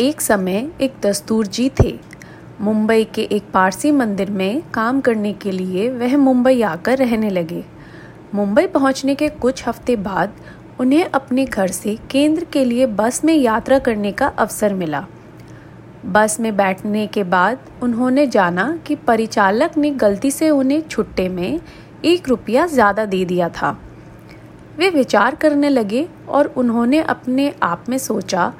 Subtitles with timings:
[0.00, 1.92] एक समय एक दस्तूर जी थे।
[2.60, 7.64] मुंबई के एक पारसी मंदिर में काम करने के लिए वह मुंबई आकर रहने लगे।
[8.34, 10.36] मुंबई पहुँचने के कुछ हफ़्ते बाद
[10.80, 15.04] उन्हें अपने घर से केंद्र के लिए बस में यात्रा करने का अवसर मिला।
[16.06, 21.60] बस में बैठने के बाद उन्होंने जाना कि परिचालक ने गलती से उन्हें छुट्टे में
[22.04, 23.76] एक रुपया ज़्यादा दे दिया था।
[24.78, 28.52] वे विचार करने लगे और उन्होंने अपने आप में सोचा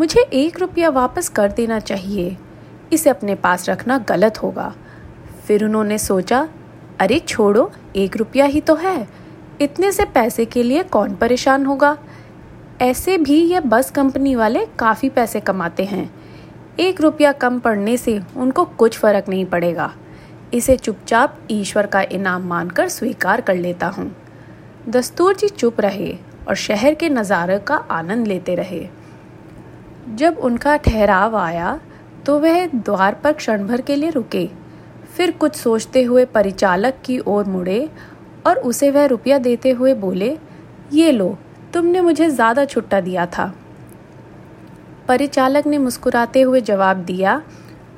[0.00, 2.36] मुझे एक रुपया वापस कर देना चाहिए।
[2.92, 4.74] इसे अपने पास रखना गलत होगा।
[5.46, 6.48] फिर उन्होंने सोचा,
[7.00, 9.08] अरे छोड़ो, एक रुपया ही तो है।
[9.60, 11.98] इतने से पैसे के लिए कौन परेशान होगा?
[12.82, 16.10] ऐसे भी ये बस कंपनी वाले काफ़ी पैसे कमाते हैं।
[16.78, 19.92] एक रुपया कम पड़ने से उनको कुछ फ़र्क नहीं पड़ेगा।
[20.54, 24.16] इसे चुपचाप ईश्वर का इनाम मानकर स्वीकार कर लेता हूँ।
[24.88, 26.16] दस्तूर जी चुप रहे
[26.48, 28.99] और शहर के नज़ारे का आनंद लेते रहे।
[30.10, 31.78] जब उनका ठहराव आया
[32.26, 34.48] तो वह द्वार पर क्षण भर के लिए रुके।
[35.16, 37.88] फिर कुछ सोचते हुए परिचालक की ओर मुड़े
[38.46, 40.36] और उसे वह रुपया देते हुए बोले,
[40.92, 41.36] ये लो,
[41.72, 43.52] तुमने मुझे ज़्यादा छुट्टा दिया था।
[45.08, 47.40] परिचालक ने मुस्कुराते हुए जवाब दिया,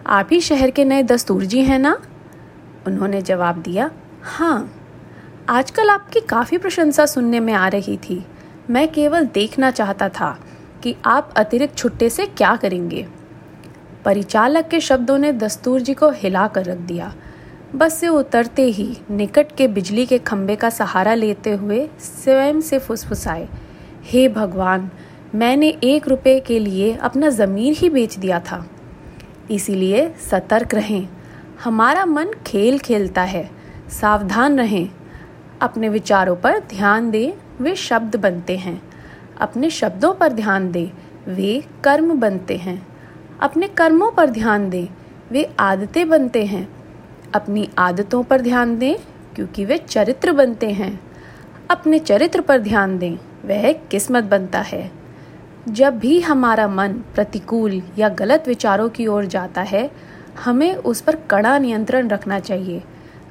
[0.06, 1.96] आप ही शहर के नए दस्तूर जी हैं ना?
[2.86, 3.90] उन्होंने जवाब दिया
[4.28, 4.70] हाँ।
[5.48, 8.24] आजकल आपकी काफ़ी प्रशंसा सुनने में आ रही थी।
[8.70, 10.36] मैं केवल देखना चाहता था।
[10.82, 13.08] कि आप अतिरिक्त छुट्टे से क्या करेंगे?
[14.04, 17.14] परिचालक के शब्दों ने दस्तूर जी को हिला कर रख दिया।
[17.74, 22.78] बस से उतरते ही निकट के बिजली के खंभे का सहारा लेते हुए स्वयं से
[22.78, 23.48] फुसफुसाए।
[24.04, 24.90] हे भगवान,
[25.34, 28.70] मैंने एक रुपये के लिए अपना ज़मीर ही बेच दिया था।
[29.50, 31.08] इसीलिए सतर्क रहें।
[31.64, 33.50] हमारा मन खेल खेलता है।
[33.90, 34.88] सावधान रहें।
[35.60, 38.91] अपने विचारों पर ध्यान दें। वे शब्द बनते हैं।
[39.42, 40.90] अपने शब्दों पर ध्यान दें,
[41.34, 42.86] वे कर्म बनते हैं।
[43.40, 44.86] अपने कर्मों पर ध्यान दें,
[45.30, 46.68] वे आदतें बनते हैं।
[47.34, 48.96] अपनी आदतों पर ध्यान दें,
[49.34, 51.00] क्योंकि वे चरित्र बनते हैं।
[51.70, 54.90] अपने चरित्र पर ध्यान दें, वह किस्मत बनता है।
[55.68, 59.90] जब भी हमारा मन प्रतिकूल या गलत विचारों की ओर जाता है,
[60.44, 62.82] हमें उस पर कड़ा नियंत्रण रखना चाहिए।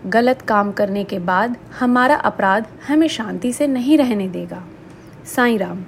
[0.05, 4.63] गलत काम करने के बाद हमारा अपराध हमें शांति से नहीं रहने देगा।
[5.25, 5.83] साईं राम।